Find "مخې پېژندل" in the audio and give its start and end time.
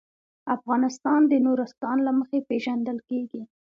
2.19-2.97